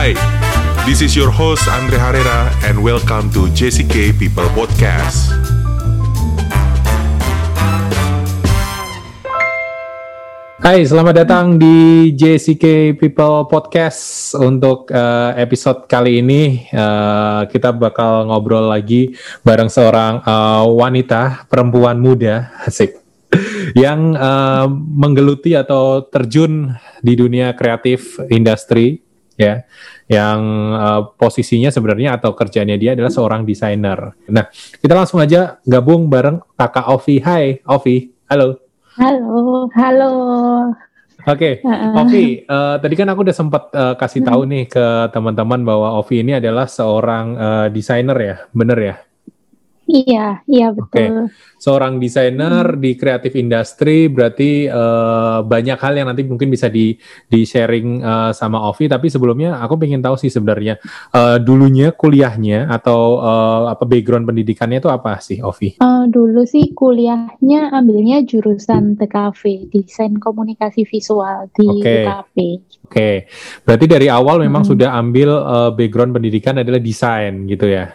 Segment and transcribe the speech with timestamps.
[0.00, 0.16] Hi,
[0.88, 5.28] this is your host Andre Herrera and welcome to JCK People Podcast.
[10.56, 14.32] Hai, selamat datang di JCK People Podcast.
[14.40, 19.12] Untuk uh, episode kali ini, uh, kita bakal ngobrol lagi
[19.44, 23.04] bareng seorang uh, wanita, perempuan muda, asik,
[23.76, 26.72] yang uh, menggeluti atau terjun
[27.04, 29.09] di dunia kreatif industri,
[29.40, 29.64] ya,
[30.12, 30.40] yang
[30.76, 34.12] uh, posisinya sebenarnya atau kerjanya dia adalah seorang desainer.
[34.28, 37.16] Nah, kita langsung aja gabung bareng kakak Ovi.
[37.24, 38.12] Hai, Ovi.
[38.28, 38.60] Halo.
[39.00, 40.12] Halo, halo.
[41.20, 42.00] Oke, Uh-uh.
[42.00, 46.24] Ovi, eh, tadi kan aku udah sempat eh, kasih tahu nih ke teman-teman bahwa Ovi
[46.24, 48.96] ini adalah seorang eh, desainer ya, bener ya?
[49.90, 51.34] Iya, iya betul.
[51.58, 56.94] Seorang desainer di kreatif industri, berarti eh, banyak hal yang nanti mungkin bisa di
[57.26, 58.86] di sharing eh, sama Ovi.
[58.86, 60.78] Tapi sebelumnya aku pengen tahu sih sebenarnya
[61.10, 65.74] eh, dulunya kuliahnya atau eh, apa background pendidikannya itu apa sih, Ovi?
[65.82, 72.06] Eh, dulu sih kuliahnya ambilnya jurusan TKV, desain komunikasi visual di Oke.
[72.06, 72.36] TKV.
[72.90, 73.10] Oke,
[73.66, 74.70] berarti dari awal memang Mm-mm.
[74.70, 77.90] sudah ambil eh, background pendidikan adalah desain gitu ya?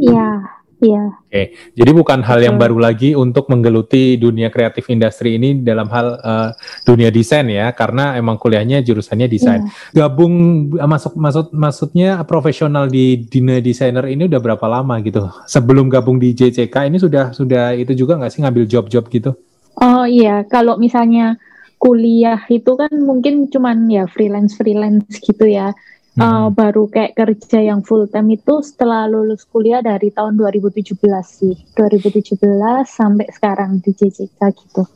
[0.00, 0.40] Iya,
[0.84, 1.04] iya.
[1.24, 6.20] Oke, jadi bukan hal yang baru lagi untuk menggeluti dunia kreatif industri ini dalam hal
[6.20, 6.50] eh,
[6.84, 9.64] dunia desain ya, karena emang kuliahnya jurusannya desain.
[9.64, 10.04] iya.
[10.04, 10.34] Gabung
[10.76, 15.24] eh, masuk maksud maksudnya profesional di dunia desainer ini udah berapa lama gitu?
[15.48, 19.32] Sebelum gabung di JCK ini sudah sudah itu juga nggak sih ngambil job-job gitu?
[19.80, 21.34] Oh iya, kalau misalnya
[21.82, 25.74] kuliah itu kan mungkin cuman ya freelance-freelance gitu ya.
[26.14, 26.54] Eh, Mhm.
[26.54, 31.58] baru kayak kerja yang full time itu setelah lulus kuliah dari tahun 2017 sih.
[31.74, 34.86] 2017 sampai sekarang di JJK gitu.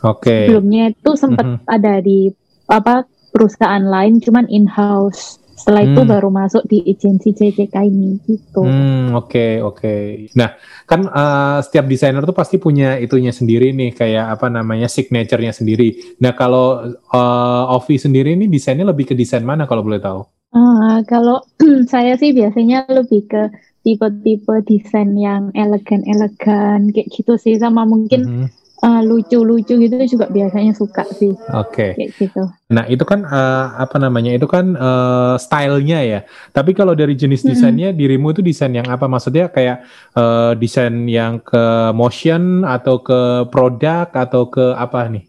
[0.00, 0.48] Oke.
[0.48, 1.58] Sebelumnya itu sempat Mhm.
[1.68, 2.32] ada di
[2.64, 5.36] apa perusahaan lain cuman in-house.
[5.54, 6.10] Setelah itu Hmm.
[6.10, 8.64] baru masuk di agensi JJK ini gitu.
[8.64, 9.94] Hmm, oke, oke.
[10.32, 15.52] Nah, kan eh, setiap desainer tuh pasti punya itunya sendiri nih, kayak apa namanya signature-nya
[15.52, 16.16] sendiri.
[16.24, 20.24] Nah, kalau eh, Ovi sendiri ini desainnya lebih ke desain mana kalau boleh tahu?
[20.54, 21.42] Ah, kalau
[21.92, 23.42] saya sih biasanya lebih ke
[23.84, 28.46] tipe-tipe desain yang elegan-elegan kayak gitu sih sama mungkin Mhm.
[28.84, 31.96] eh, lucu-lucu gitu juga biasanya suka sih Oke.
[31.96, 32.42] kayak gitu.
[32.68, 34.30] Nah, itu kan eh, apa namanya?
[34.36, 36.20] Itu kan eh, stylenya ya.
[36.52, 39.08] Tapi kalau dari jenis desainnya, dirimu itu desain yang apa?
[39.08, 39.84] Maksudnya kayak
[40.16, 45.24] eh, desain yang ke motion atau ke produk atau ke apa nih?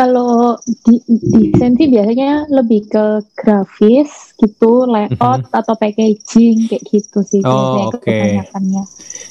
[0.00, 0.96] Kalau di,
[1.52, 7.52] desain sih biasanya lebih ke grafis gitu, layout atau packaging kayak gitu sih Mhm.
[7.52, 8.08] Oh, biasanya oke.
[8.08, 8.82] kebanyakannya.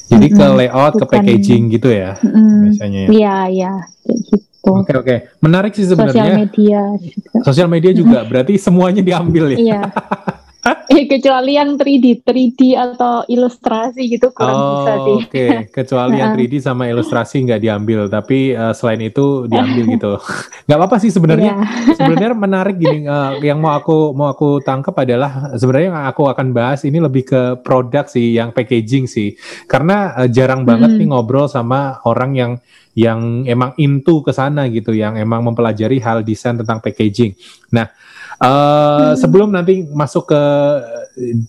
[0.06, 0.58] Jadi ke Mm-mm.
[0.58, 2.70] layout, ke Bukan- packaging gitu ya Mm-mm.
[2.70, 3.00] biasanya.
[3.00, 3.10] ya?
[3.10, 4.70] Iya, iya, kayak gitu.
[4.70, 5.16] Oke, oke.
[5.40, 6.36] Menarik sih Sosial sebenarnya.
[6.38, 7.38] media juga.
[7.42, 9.58] Sosial media juga berarti semuanya diambil ya.
[9.58, 9.82] Iya.
[10.62, 15.18] Eh, kecuali yang 3D, 3D atau ilustrasi gitu kurang bisa Oh, sih.
[15.24, 15.46] oke.
[15.72, 20.12] Kecuali yang 3D sama ilustrasi nggak diambil, tapi eh, selain itu diambil gitu.
[20.68, 21.54] Nggak apa-apa sih sebenarnya.
[21.56, 21.96] Iya.
[22.00, 23.02] Sebenarnya menarik gini.
[23.02, 27.24] eh, yang mau aku mau aku tangkap adalah sebenarnya yang aku akan bahas ini lebih
[27.24, 29.40] ke produk sih, yang packaging sih.
[29.64, 31.00] Karena eh, jarang banget Hmm.
[31.00, 32.52] nih ngobrol sama orang yang
[32.94, 37.32] yang emang into ke sana gitu, yang emang mempelajari hal desain tentang packaging.
[37.72, 37.88] Nah,
[38.40, 40.42] eh, sebelum nanti masuk ke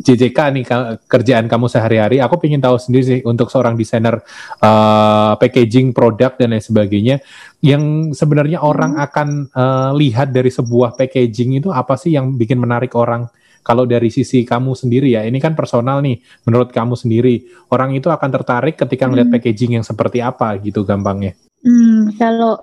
[0.02, 0.64] JJK nih
[1.06, 4.18] kerjaan kamu sehari-hari, aku ingin tahu sendiri sih untuk seorang desainer
[4.58, 7.22] eh, packaging produk dan lain sebagainya,
[7.62, 12.94] yang sebenarnya orang akan eh, lihat dari sebuah packaging itu apa sih yang bikin menarik
[12.98, 13.30] orang?
[13.60, 16.16] Kalau dari sisi kamu sendiri ya, ini kan personal nih,
[16.48, 19.36] menurut kamu sendiri, orang itu akan tertarik ketika melihat Hmm.
[19.36, 21.36] packaging yang seperti apa gitu gampangnya.
[21.60, 22.56] Hmm, kalau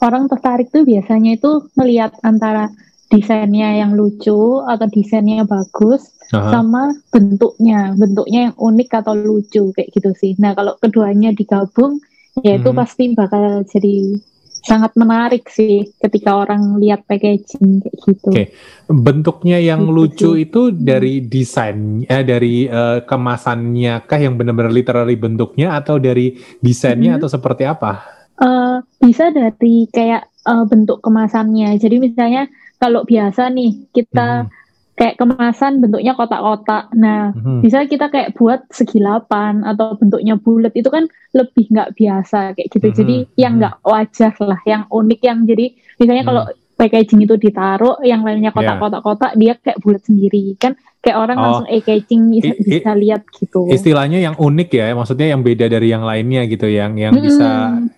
[0.00, 2.72] orang tertarik tuh biasanya itu melihat antara
[3.10, 6.54] desainnya yang lucu atau desainnya bagus Aha.
[6.54, 10.32] sama bentuknya, bentuknya yang unik atau lucu kayak gitu sih.
[10.38, 11.98] Nah, kalau keduanya digabung,
[12.40, 12.78] ya itu Mhm.
[12.78, 14.14] pasti bakal jadi
[14.60, 18.28] sangat menarik sih ketika orang lihat packaging kayak gitu.
[18.30, 18.44] Oke.
[18.86, 20.44] Bentuknya yang Gitu lucu sih.
[20.46, 27.16] itu dari desain, eh, dari eh, kemasannya kah yang benar-benar literally bentuknya atau dari desainnya
[27.16, 27.18] Mhm.
[27.18, 28.04] atau seperti apa?
[28.36, 31.76] Eh, bisa dari kayak eh, bentuk kemasannya.
[31.76, 34.48] Jadi misalnya kalau biasa nih kita Mhm.
[34.96, 36.92] kayak kemasan bentuknya kotak-kotak.
[36.92, 37.64] Nah, Mhm.
[37.64, 42.88] bisa kita kayak buat segilapan atau bentuknya bulat itu kan lebih nggak biasa kayak gitu.
[42.92, 43.60] Mhm, Jadi yang mhm.
[43.64, 45.66] nggak wajar lah, yang unik yang jadi
[45.96, 46.30] misalnya Mhm.
[46.32, 46.42] kalau
[46.76, 48.56] packaging itu ditaruh, yang lainnya Ya.
[48.56, 51.42] kotak-kotak-kotak dia kayak bulat sendiri kan kayak orang Oh.
[51.44, 53.68] langsung eh catching bisa, I- i- bisa lihat gitu.
[53.68, 57.24] Istilahnya yang unik ya, maksudnya yang beda dari yang lainnya gitu, yang yang Mm-mm.
[57.24, 57.48] bisa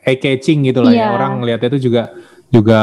[0.03, 0.99] eye catching gitu lah ya.
[0.99, 1.07] Iya.
[1.15, 2.11] Orang ngelihatnya itu juga
[2.53, 2.81] juga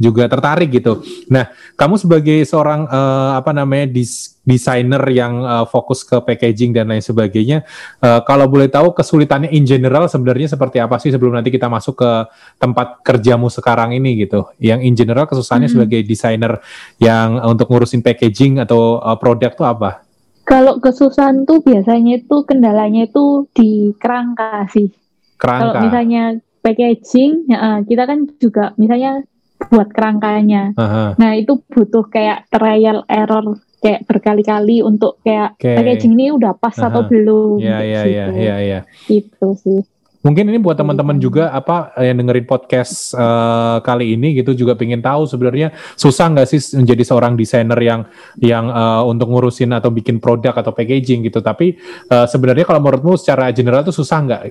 [0.00, 1.04] juga tertarik gitu.
[1.28, 6.88] Nah, kamu sebagai seorang uh, apa namanya dis desainer yang uh, fokus ke packaging dan
[6.88, 7.60] lain sebagainya,
[8.00, 12.00] uh, kalau boleh tahu kesulitannya in general sebenarnya seperti apa sih sebelum nanti kita masuk
[12.00, 12.12] ke
[12.56, 14.48] tempat kerjamu sekarang ini gitu.
[14.56, 15.76] Yang in general kesusahannya hmm.
[15.76, 16.52] sebagai desainer
[16.96, 20.00] yang uh, untuk ngurusin packaging atau uh, produk tuh apa?
[20.44, 24.92] Kalau kesusahan tuh biasanya itu kendalanya itu di kerangka sih.
[25.40, 25.60] Kerangka.
[25.60, 26.24] Kalau misalnya
[26.64, 29.20] packaging, ya, kita kan juga misalnya
[29.68, 30.72] buat kerangkanya.
[30.76, 31.14] Aha.
[31.20, 35.76] Nah itu butuh kayak trial error kayak berkali-kali untuk kayak okay.
[35.76, 36.88] packaging ini udah pas Aha.
[36.88, 37.60] atau belum.
[37.60, 38.80] Iya iya iya iya iya.
[39.08, 39.84] Itu sih.
[40.24, 45.04] Mungkin ini buat teman-teman juga apa yang dengerin podcast uh, kali ini gitu juga pengen
[45.04, 48.08] tahu sebenarnya susah nggak sih menjadi seorang desainer yang
[48.40, 51.44] yang uh, untuk ngurusin atau bikin produk atau packaging gitu.
[51.44, 51.76] Tapi
[52.08, 54.42] uh, sebenarnya kalau menurutmu secara general itu susah nggak?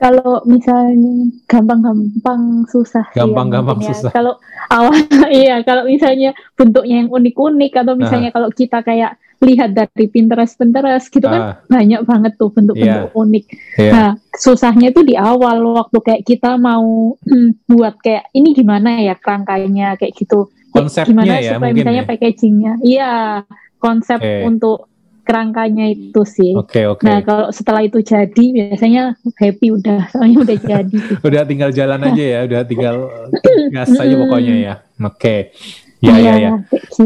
[0.00, 3.04] Kalau misalnya gampang-gampang susah.
[3.12, 4.10] Gampang-gampang ya, susah.
[4.16, 4.40] Kalau
[4.72, 4.96] awal
[5.44, 8.34] iya, kalau misalnya bentuknya yang unik-unik atau misalnya uh.
[8.40, 11.32] kalau kita kayak lihat dari Pinterest Pinterest gitu uh.
[11.32, 11.54] kan ah.
[11.68, 13.20] banyak banget tuh bentuk-bentuk yeah.
[13.20, 13.44] unik.
[13.76, 13.92] Yeah.
[13.92, 19.12] Nah, susahnya itu di awal waktu kayak kita mau hmm, buat kayak ini gimana ya
[19.20, 20.48] kerangkanya kayak gitu.
[20.72, 22.08] Konsepnya gimana ya supaya misalnya ya?
[22.08, 22.72] packagingnya.
[22.80, 23.12] Iya,
[23.82, 24.48] konsep okay.
[24.48, 24.88] untuk
[25.30, 26.52] kerangkanya itu sih.
[26.58, 27.06] Oke okay, oke.
[27.06, 27.06] Okay.
[27.06, 30.98] Nah kalau setelah itu jadi biasanya happy udah soalnya udah jadi.
[31.30, 32.96] udah tinggal jalan aja ya, udah tinggal
[33.74, 34.74] gas aja pokoknya ya.
[34.98, 35.14] Oke.
[35.14, 35.40] Okay.
[36.00, 36.50] Ya, ya, ya.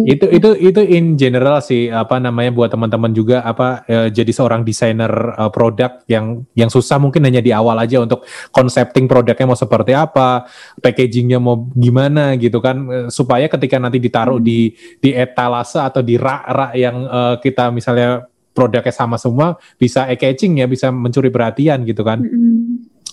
[0.07, 4.63] Itu itu itu in general sih apa namanya buat teman-teman juga apa e, jadi seorang
[4.63, 8.23] desainer e, produk yang yang susah mungkin hanya di awal aja untuk
[8.55, 10.47] konsepting produknya mau seperti apa,
[10.79, 14.47] packagingnya mau gimana gitu kan e, supaya ketika nanti ditaruh hmm.
[14.47, 14.71] di
[15.03, 20.63] di etalase atau di rak-rak yang e, kita misalnya produknya sama semua bisa eye catching
[20.63, 22.23] ya, bisa mencuri perhatian gitu kan.
[22.23, 22.54] Hmm.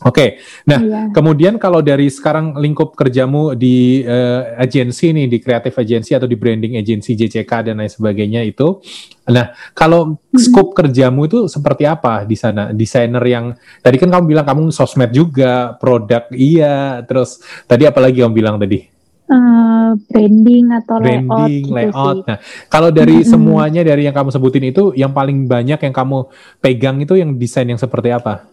[0.01, 0.29] Oke, okay.
[0.65, 1.01] nah iya.
[1.13, 6.33] kemudian kalau dari sekarang lingkup kerjamu di uh, agensi nih, di kreatif agensi atau di
[6.33, 8.81] branding agensi JCK dan lain sebagainya itu,
[9.29, 10.41] nah kalau mm-hmm.
[10.41, 12.73] scope kerjamu itu seperti apa di sana?
[12.73, 13.53] Desainer yang
[13.85, 17.37] tadi kan kamu bilang kamu sosmed juga, produk iya, terus
[17.69, 18.81] tadi apalagi kamu bilang tadi?
[19.29, 22.17] Uh, branding atau branding, layout, gitu layout.
[22.17, 22.25] Sih.
[22.25, 22.37] Nah,
[22.73, 23.33] kalau dari mm-hmm.
[23.37, 26.25] semuanya dari yang kamu sebutin itu, yang paling banyak yang kamu
[26.57, 28.49] pegang itu yang desain yang seperti apa?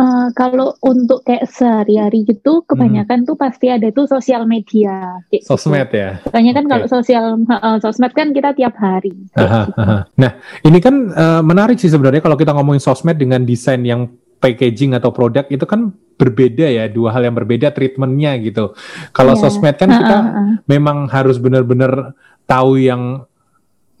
[0.00, 3.28] Uh, kalau untuk kayak sehari-hari gitu, kebanyakan hmm.
[3.28, 5.20] tuh pasti ada tuh sosial media.
[5.28, 5.48] Kayak gitu.
[5.52, 5.96] sosmed gitu.
[6.00, 6.10] ya.
[6.24, 6.72] Soalnya kan okay.
[6.72, 9.12] kalau sosial uh, sosmed kan kita tiap hari.
[9.36, 9.72] Aha, gitu.
[9.76, 9.98] aha.
[10.16, 10.30] Nah,
[10.64, 14.08] ini kan uh, menarik sih sebenarnya kalau kita ngomongin sosmed dengan desain yang
[14.40, 18.72] packaging atau produk itu kan berbeda ya, dua hal yang berbeda treatmentnya gitu.
[19.12, 19.42] Kalau yeah.
[19.44, 20.52] sosmed kan kita uh, uh, uh.
[20.64, 22.16] memang harus benar-benar
[22.48, 23.28] tahu yang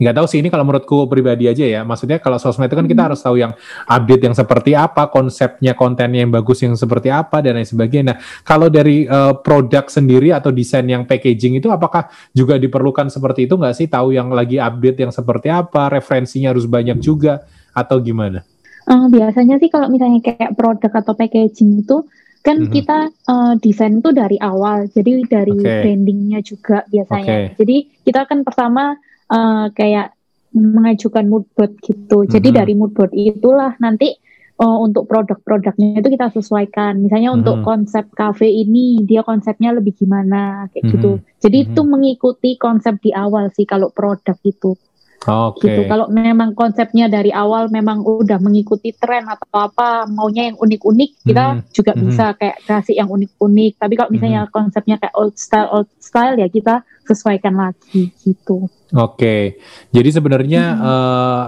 [0.00, 3.02] nggak tahu sih ini kalau menurutku pribadi aja ya maksudnya kalau sosmed itu kan kita
[3.04, 3.08] hmm.
[3.12, 3.52] harus tahu yang
[3.84, 8.18] update yang seperti apa konsepnya kontennya yang bagus yang seperti apa dan lain sebagainya nah
[8.40, 13.60] kalau dari uh, produk sendiri atau desain yang packaging itu apakah juga diperlukan seperti itu
[13.60, 17.44] nggak sih tahu yang lagi update yang seperti apa referensinya harus banyak juga
[17.76, 18.40] atau gimana
[18.88, 22.08] uh, biasanya sih kalau misalnya kayak produk atau packaging itu
[22.40, 22.72] kan mm -hmm.
[22.72, 22.98] kita
[23.28, 25.84] uh, desain itu dari awal jadi dari okay.
[25.84, 27.60] brandingnya juga biasanya okay.
[27.60, 27.76] jadi
[28.08, 28.96] kita kan pertama
[29.30, 30.12] uh, kayak
[30.50, 32.26] mengajukan mood board gitu.
[32.26, 32.60] Jadi mm -hmm.
[32.60, 34.18] dari mood board itulah nanti
[34.58, 36.98] uh, untuk produk-produknya itu kita sesuaikan.
[36.98, 37.40] Misalnya mm -hmm.
[37.46, 40.92] untuk konsep cafe ini dia konsepnya lebih gimana kayak mm -hmm.
[40.98, 41.10] gitu.
[41.40, 41.74] Jadi mm -hmm.
[41.74, 44.74] itu mengikuti konsep di awal sih kalau produk itu.
[45.20, 45.68] Oke.
[45.68, 45.68] Okay.
[45.68, 45.82] Gitu.
[45.84, 51.44] Kalau memang konsepnya dari awal memang udah mengikuti tren atau apa, maunya yang unik-unik, kita
[51.44, 51.72] mm -hmm.
[51.76, 52.08] juga mm -hmm.
[52.08, 53.72] bisa kayak kasih yang unik-unik.
[53.76, 54.56] Tapi kalau misalnya mm -hmm.
[54.56, 58.70] konsepnya kayak old style old style ya kita sesuaikan lagi gitu.
[58.90, 59.62] Oke,
[59.94, 60.82] jadi sebenarnya hmm.
[60.82, 61.46] uh,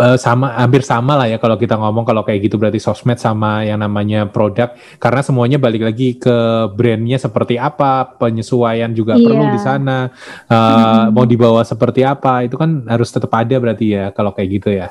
[0.00, 3.60] uh, sama hampir sama lah ya kalau kita ngomong kalau kayak gitu berarti sosmed sama
[3.60, 6.36] yang namanya produk karena semuanya balik lagi ke
[6.72, 9.24] brandnya seperti apa, penyesuaian juga yeah.
[9.24, 10.08] perlu di sana,
[10.48, 11.06] uh, hmm.
[11.12, 14.88] mau dibawa seperti apa itu kan harus tetap ada berarti ya kalau kayak gitu ya.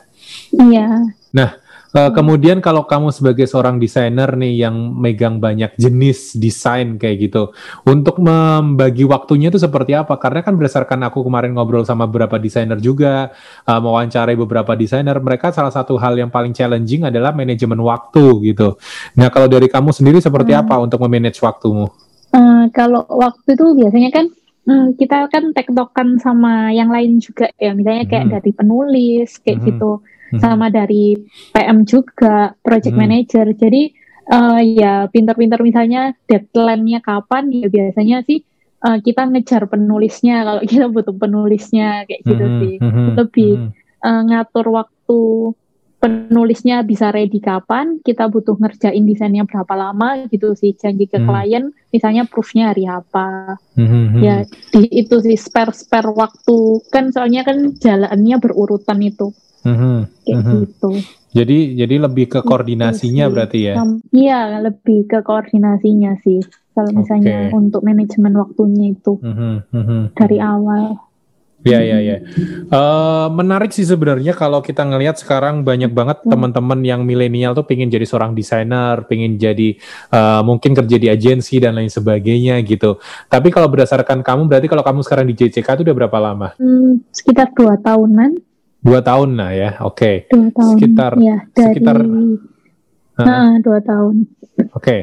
[0.53, 0.85] Iya.
[0.85, 0.93] Yeah.
[1.33, 1.49] Nah,
[1.97, 7.49] Uh, kemudian kalau kamu sebagai seorang desainer nih yang megang banyak jenis desain kayak gitu,
[7.89, 10.13] untuk membagi waktunya itu seperti apa?
[10.21, 13.33] Karena kan berdasarkan aku kemarin ngobrol sama beberapa desainer juga,
[13.65, 18.77] uh, mewawancarai beberapa desainer, mereka salah satu hal yang paling challenging adalah manajemen waktu gitu.
[19.17, 20.61] Nah kalau dari kamu sendiri seperti hmm.
[20.69, 21.89] apa untuk memanage waktumu?
[22.29, 24.29] Uh, kalau waktu itu biasanya kan
[24.69, 28.33] hmm, kita kan tektokan sama yang lain juga ya, misalnya kayak hmm.
[28.37, 29.69] dari penulis kayak hmm.
[29.73, 29.91] gitu
[30.33, 30.39] hmm.
[30.39, 31.15] sama dari
[31.53, 33.01] PM juga, project hmm.
[33.01, 33.45] manager.
[33.55, 33.93] Jadi
[34.31, 38.43] uh, ya pinter-pinter misalnya deadline-nya kapan ya biasanya sih
[38.83, 42.59] uh, kita ngejar penulisnya kalau kita butuh penulisnya kayak gitu hmm.
[42.61, 42.73] sih.
[42.79, 43.13] Hmm.
[43.15, 43.71] Lebih hmm.
[43.97, 45.19] Uh, ngatur waktu
[45.97, 51.25] penulisnya bisa ready kapan, kita butuh ngerjain desainnya berapa lama gitu sih janji ke hmm.
[51.25, 54.21] klien, misalnya proofnya hari apa, hmm.
[54.21, 59.33] ya di, itu sih spare spare waktu kan soalnya kan jalannya berurutan itu,
[59.65, 60.05] hmm.
[60.21, 60.53] kayak hmm.
[60.61, 60.91] gitu.
[61.33, 63.73] Jadi jadi lebih ke gitu koordinasinya gitu berarti ya?
[64.13, 66.41] Iya lebih ke koordinasinya sih
[66.77, 67.57] kalau misalnya okay.
[67.57, 69.65] untuk manajemen waktunya itu hmm.
[69.73, 70.03] Hmm.
[70.13, 71.06] dari awal.
[71.65, 72.17] Ya ya ya.
[72.69, 76.29] Uh, menarik sih sebenarnya kalau kita ngelihat sekarang banyak banget hmm.
[76.29, 79.73] teman-teman yang milenial tuh pengen jadi seorang desainer, pengen jadi
[80.13, 83.01] uh, mungkin kerja di agensi dan lain sebagainya gitu.
[83.25, 86.47] Tapi kalau berdasarkan kamu, berarti kalau kamu sekarang di JCK itu udah berapa lama?
[86.61, 88.37] Hmm, sekitar dua tahunan.
[88.77, 89.97] Dua tahun nah ya, oke.
[89.97, 90.15] Okay.
[90.29, 90.75] Dua tahun.
[90.77, 91.95] Sekitar ya, dari, sekitar.
[93.17, 94.15] Nah, dua tahun.
[94.57, 94.99] Oke, okay.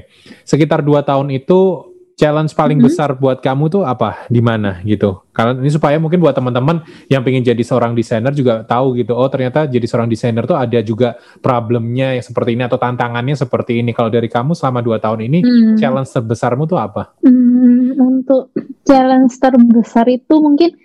[0.47, 2.95] sekitar dua tahun itu challenge paling mm -hmm.
[2.95, 7.27] besar buat kamu tuh apa di mana gitu karena ini supaya mungkin buat teman-teman yang
[7.27, 11.19] pengen jadi seorang desainer juga tahu gitu oh ternyata jadi seorang desainer tuh ada juga
[11.43, 15.39] problemnya yang seperti ini atau tantangannya seperti ini kalau dari kamu selama dua tahun ini
[15.43, 15.77] mm.
[15.83, 18.55] challenge terbesarmu tuh apa mm, untuk
[18.87, 20.79] challenge terbesar itu mungkin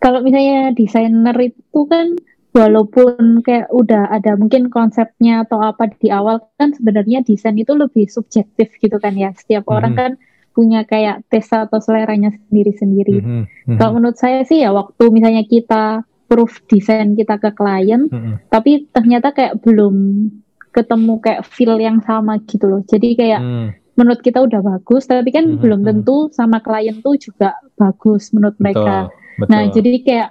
[0.00, 2.14] kalau misalnya desainer itu kan
[2.50, 8.10] walaupun kayak udah ada mungkin konsepnya atau apa di awal kan sebenarnya desain itu lebih
[8.10, 9.76] subjektif gitu kan ya setiap hmm.
[9.76, 10.10] orang kan
[10.50, 13.22] punya kayak tes atau seleranya sendiri-sendiri.
[13.22, 13.76] Mm -hmm.
[13.78, 18.34] Kalau menurut saya sih ya waktu misalnya kita proof desain kita ke klien, mm -hmm.
[18.50, 20.26] tapi ternyata kayak belum
[20.70, 22.82] ketemu kayak feel yang sama gitu loh.
[22.86, 23.68] Jadi kayak mm.
[23.98, 25.62] menurut kita udah bagus, tapi kan mm -hmm.
[25.62, 28.96] belum tentu sama klien tuh juga bagus menurut betul, mereka.
[29.38, 29.50] Betul.
[29.50, 30.30] Nah jadi kayak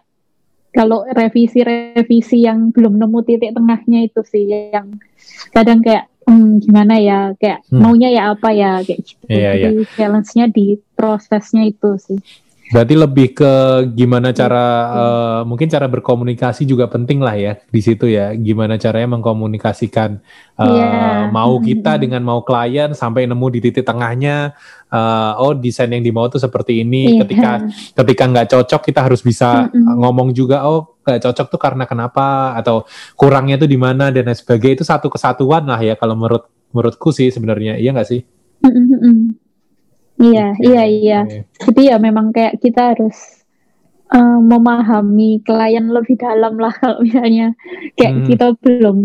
[0.70, 5.02] kalau revisi-revisi yang belum nemu titik tengahnya itu sih yang
[5.50, 7.82] kadang kayak hmm, gimana ya kayak hmm.
[7.82, 9.24] maunya ya apa ya kayak gitu.
[9.26, 9.92] Iya, Jadi iya.
[9.98, 12.20] challenge-nya di prosesnya itu sih.
[12.70, 13.54] Berarti lebih ke
[13.98, 18.30] gimana cara uh, mungkin cara berkomunikasi juga penting lah ya di situ ya.
[18.38, 20.22] Gimana caranya mengkomunikasikan
[20.54, 21.34] uh, yeah.
[21.34, 24.54] mau kita dengan mau klien sampai nemu di titik tengahnya.
[24.90, 27.18] Uh, oh desain yang dimau tuh seperti ini.
[27.18, 27.26] Yeah.
[27.26, 27.52] Ketika
[28.06, 29.96] ketika nggak cocok kita harus bisa mm -hmm.
[30.06, 30.62] ngomong juga.
[30.70, 32.86] Oh nggak cocok tuh karena kenapa atau
[33.18, 37.10] kurangnya tuh di mana dan lain sebagainya itu satu kesatuan lah ya kalau menurut menurutku
[37.10, 38.22] sih sebenarnya iya nggak sih?
[38.62, 39.49] Mm -hmm.
[40.20, 41.20] Iya, iya, iya.
[41.64, 43.40] Jadi ya memang kayak kita harus
[44.12, 47.56] uh, memahami klien lebih dalam lah kalau misalnya
[47.96, 48.26] kayak hmm.
[48.28, 48.98] kita belum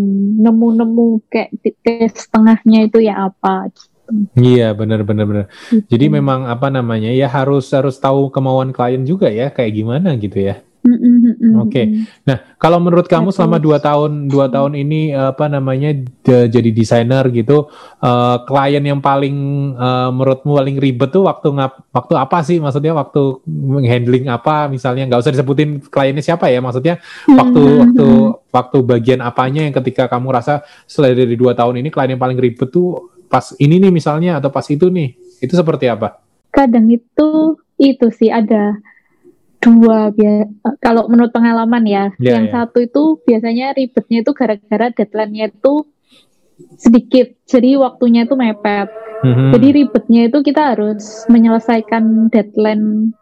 [0.42, 1.50] nemu-nemu kayak
[1.84, 3.92] tes setengahnya itu ya apa gitu.
[4.36, 5.44] Iya benar benar benar.
[5.72, 5.86] Gitu.
[5.88, 10.52] Jadi memang apa namanya ya harus harus tahu kemauan klien juga ya kayak gimana gitu
[10.52, 10.60] ya.
[10.84, 11.72] Oke.
[11.72, 11.84] Okay.
[12.28, 17.72] Nah, kalau menurut kamu selama dua tahun dua tahun ini apa namanya jadi desainer gitu,
[18.04, 19.32] uh, klien yang paling
[19.80, 22.60] uh, menurutmu paling ribet tuh waktu ngap waktu apa sih?
[22.60, 23.40] Maksudnya waktu
[23.88, 24.68] handling apa?
[24.68, 26.60] Misalnya nggak usah disebutin kliennya siapa ya?
[26.60, 27.00] Maksudnya
[27.32, 28.06] waktu waktu
[28.52, 32.36] waktu bagian apanya yang ketika kamu rasa setelah dari dua tahun ini klien yang paling
[32.36, 35.16] ribet tuh pas ini nih misalnya atau pas itu nih?
[35.40, 36.20] Itu seperti apa?
[36.52, 38.76] Kadang itu itu sih ada
[39.64, 40.12] dua
[40.84, 42.54] kalau menurut pengalaman ya yeah, yang yeah.
[42.54, 45.88] satu itu biasanya ribetnya itu gara-gara deadline-nya itu
[46.78, 48.92] sedikit jadi waktunya itu mepet
[49.24, 49.50] mm-hmm.
[49.56, 53.16] jadi ribetnya itu kita harus menyelesaikan deadline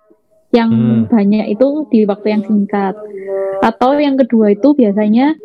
[0.52, 1.08] yang mm.
[1.08, 2.94] banyak itu di waktu yang singkat
[3.64, 5.38] atau yang kedua itu biasanya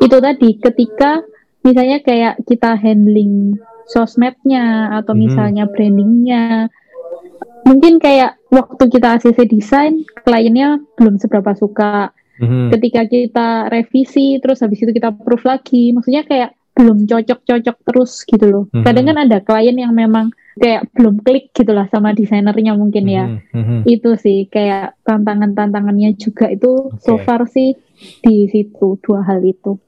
[0.00, 1.20] itu tadi ketika
[1.60, 3.58] misalnya kayak kita handling
[3.90, 5.24] sosmednya atau mm-hmm.
[5.28, 6.72] misalnya brandingnya
[7.64, 12.68] mungkin kayak waktu kita ACC desain kliennya belum seberapa suka mm-hmm.
[12.76, 18.46] ketika kita revisi terus habis itu kita proof lagi maksudnya kayak belum cocok-cocok terus gitu
[18.46, 18.84] loh mm-hmm.
[18.84, 23.88] kadang kan ada klien yang memang kayak belum klik gitulah sama desainernya mungkin ya mm-hmm.
[23.90, 27.02] itu sih kayak tantangan-tantangannya juga itu okay.
[27.02, 27.74] so far sih
[28.22, 29.80] di situ dua hal itu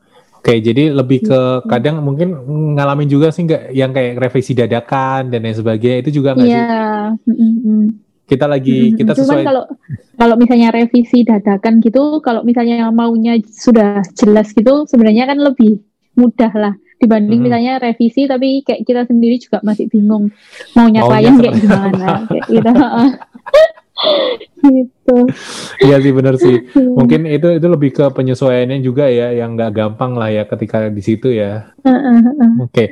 [0.46, 1.66] Oke, jadi lebih ke gitu.
[1.66, 2.38] kadang mungkin
[2.78, 7.10] ngalamin juga sih nggak yang kayak revisi dadakan dan lain sebagainya itu juga nggak yeah.
[7.18, 7.34] sih?
[7.34, 7.80] Mm-hmm.
[8.30, 8.98] Kita lagi mm-hmm.
[9.02, 9.26] kita sesuai.
[9.26, 9.64] Cuman kalau
[10.14, 15.82] kalau misalnya revisi dadakan gitu, kalau misalnya maunya sudah jelas gitu, sebenarnya kan lebih
[16.14, 17.46] mudah lah dibanding hmm.
[17.50, 20.32] misalnya revisi tapi kayak kita sendiri juga masih bingung
[20.72, 22.70] maunya, maunya klien kayak gimana kayak gitu.
[24.60, 25.18] gitu.
[25.80, 26.56] Iya sih benar sih.
[26.98, 31.02] Mungkin itu itu lebih ke penyesuaiannya juga ya yang nggak gampang lah ya ketika di
[31.02, 31.72] situ ya.
[32.60, 32.72] Oke.
[32.72, 32.88] Okay.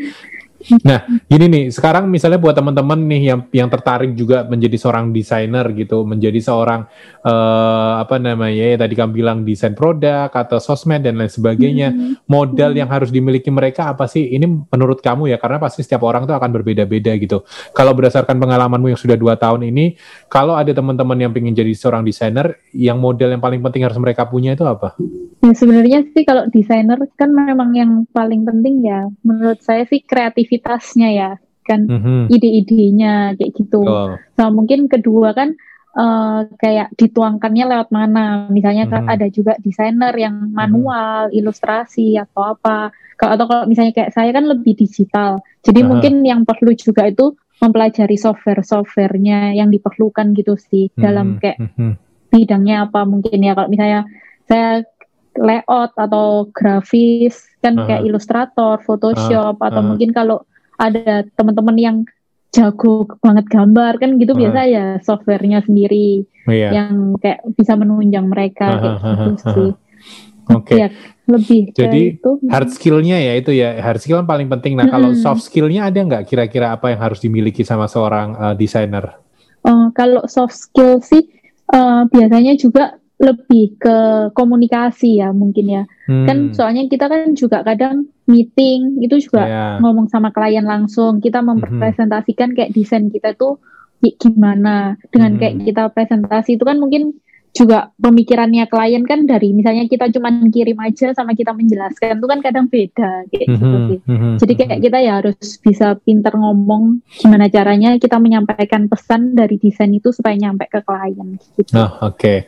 [0.84, 5.66] Nah, gini nih, sekarang misalnya buat teman-teman nih yang yang tertarik juga menjadi seorang desainer
[5.76, 6.88] gitu, menjadi seorang
[7.20, 12.28] uh, apa namanya ya tadi kamu bilang desain produk atau sosmed dan lain sebagainya, hmm.
[12.28, 14.24] modal yang harus dimiliki mereka apa sih?
[14.32, 17.44] Ini menurut kamu ya, karena pasti setiap orang tuh akan berbeda-beda gitu.
[17.76, 20.00] Kalau berdasarkan pengalamanmu yang sudah dua tahun ini,
[20.32, 24.24] kalau ada teman-teman yang ingin jadi seorang desainer, yang modal yang paling penting harus mereka
[24.24, 24.96] punya itu apa?
[25.44, 30.00] Ya sebenarnya sih kalau desainer kan memang yang paling penting ya menurut saya sih
[30.60, 31.30] kreativitasnya ya
[31.64, 32.28] kan mm-hmm.
[32.28, 33.82] ide-idenya kayak gitu.
[33.88, 34.14] Oh.
[34.36, 35.56] Nah mungkin kedua kan
[35.96, 38.52] uh, kayak dituangkannya lewat mana.
[38.52, 39.08] Misalnya mm-hmm.
[39.08, 40.52] ada juga desainer yang mhm.
[40.52, 41.38] manual, mm-hmm.
[41.40, 42.92] ilustrasi atau apa.
[43.16, 45.40] Kalau atau kalau misalnya kayak saya kan lebih digital.
[45.64, 45.90] Jadi uh-huh.
[45.96, 47.32] mungkin yang perlu juga itu
[47.62, 51.00] mempelajari software-softwarenya yang diperlukan gitu sih mm-hmm.
[51.00, 51.96] dalam kayak mm-hmm.
[52.28, 54.04] bidangnya apa mungkin ya kalau misalnya
[54.44, 54.84] saya
[55.38, 60.42] layout atau grafis kan uh, kayak ilustrator, Photoshop uh, atau uh, mungkin kalau
[60.78, 61.96] ada teman-teman yang
[62.54, 66.70] jago banget gambar kan gitu uh, biasa ya softwarenya sendiri iya.
[66.70, 69.70] yang kayak bisa menunjang mereka uh, kayak uh, gitu uh, sih.
[70.44, 70.76] Oke.
[70.76, 70.76] Okay.
[70.84, 70.88] Ya,
[71.24, 72.30] lebih jadi itu.
[72.52, 74.76] hard skillnya ya itu ya hard skill kan paling penting.
[74.76, 74.94] Nah hmm.
[74.94, 79.16] kalau soft skillnya ada nggak kira-kira apa yang harus dimiliki sama seorang uh, desainer?
[79.64, 81.32] Uh, kalau soft skill sih
[81.72, 83.96] uh, biasanya juga lebih ke
[84.34, 85.82] komunikasi ya mungkin ya.
[86.10, 86.26] Hmm.
[86.26, 89.74] Kan soalnya kita kan juga kadang meeting itu juga yeah.
[89.78, 91.22] ngomong sama klien langsung.
[91.22, 91.48] Kita hmm.
[91.54, 93.62] mempresentasikan kayak desain kita tuh
[94.04, 95.40] gimana dengan hmm.
[95.40, 97.16] kayak kita presentasi itu kan mungkin
[97.54, 102.40] juga pemikirannya klien kan dari misalnya kita cuma kirim aja sama kita menjelaskan itu kan
[102.42, 103.98] kadang beda kayak mm -hmm, gitu sih.
[104.10, 109.38] Mm -hmm, Jadi kayak kita ya harus bisa pinter ngomong gimana caranya kita menyampaikan pesan
[109.38, 111.78] dari desain itu supaya nyampe ke klien gitu.
[111.78, 112.18] Oh, oke.
[112.18, 112.38] Okay.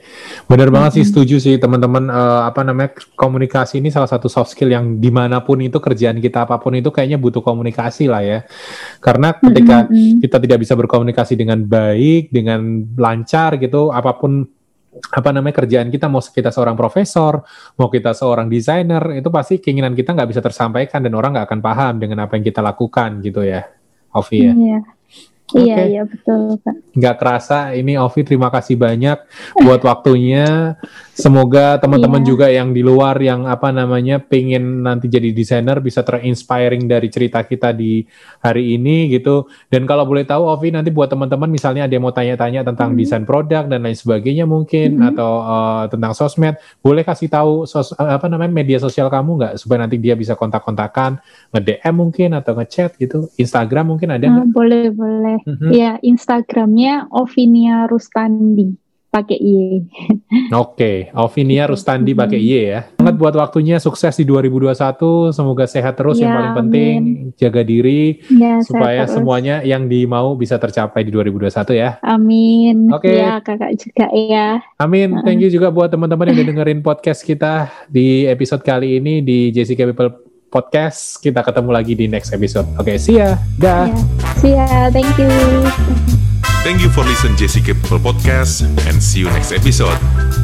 [0.50, 1.06] Benar banget mm -hmm.
[1.06, 5.14] sih setuju sih teman-teman uh, apa namanya komunikasi ini salah satu soft skill yang di
[5.14, 8.42] mana pun itu kerjaan kita apa pun itu kayaknya butuh komunikasi lah ya.
[8.98, 10.18] Karena ketika mm -hmm.
[10.26, 14.55] kita tidak bisa berkomunikasi dengan baik, dengan lancar gitu apa pun
[14.96, 17.44] apa namanya kerjaan kita mau kita seorang profesor
[17.76, 21.60] mau kita seorang desainer itu pasti keinginan kita nggak bisa tersampaikan dan orang nggak akan
[21.60, 23.64] paham dengan apa yang kita lakukan gitu ya
[24.16, 24.52] Ovi ya.
[24.52, 24.80] Iya.
[25.46, 25.62] Okay.
[25.62, 26.76] Iya iya betul Pak.
[26.96, 29.18] Nggak kerasa ini Ovi terima kasih banyak
[29.60, 30.74] buat waktunya.
[31.16, 32.28] Semoga teman-teman yeah.
[32.28, 37.40] juga yang di luar yang apa namanya pengen nanti jadi desainer bisa terinspiring dari cerita
[37.44, 38.04] kita di
[38.40, 39.48] hari ini gitu.
[39.68, 42.94] Dan kalau boleh tahu Ovi nanti buat teman-teman misalnya ada yang mau tanya-tanya tentang mm
[42.96, 47.92] desain produk dan lain sebagainya mungkin mm atau uh, tentang sosmed, boleh kasih tahu sos
[47.94, 51.20] uh, apa namanya media sosial kamu nggak supaya nanti dia bisa kontak-kontakan,
[51.52, 53.28] nge-DM mungkin atau ngechat gitu.
[53.36, 54.46] Instagram mungkin ada nggak?
[54.48, 55.38] Uh, boleh boleh boleh.
[55.46, 55.70] Mm-hmm.
[55.72, 59.50] Ya, Instagramnya Ovinia Rustandi pakai Y.
[60.52, 60.96] Oke, okay.
[61.16, 62.80] Ovinia Rustandi pakai Y ya.
[63.00, 65.32] Sangat buat waktunya sukses di 2021.
[65.32, 66.98] Semoga sehat terus ya, yang paling penting.
[67.00, 67.38] Amin.
[67.40, 71.90] Jaga diri ya, supaya semuanya yang dimau bisa tercapai di 2021 ya.
[72.04, 72.92] Amin.
[72.92, 73.08] Oke.
[73.08, 73.24] Okay.
[73.24, 74.48] Ya, Kakak juga ya.
[74.76, 75.16] Amin.
[75.24, 79.48] Thank you juga buat teman-teman yang udah dengerin podcast kita di episode kali ini di
[79.48, 80.12] Jessica People
[80.52, 81.24] podcast.
[81.24, 82.68] Kita ketemu lagi di next episode.
[82.76, 83.40] Oke, okay, see ya.
[83.56, 83.88] Dah.
[83.88, 84.36] Yeah.
[84.36, 84.68] See ya.
[84.92, 86.25] Thank you.
[86.66, 89.94] Thank you for listen Jessica People Podcast and see you next episode.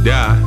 [0.07, 0.39] Dah.